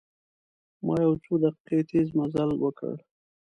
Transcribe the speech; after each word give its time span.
ما 0.85 0.95
یو 1.03 1.13
څو 1.23 1.33
دقیقې 1.43 1.79
تیز 1.89 2.07
مزل 2.17 2.49
وکړ. 2.57 2.95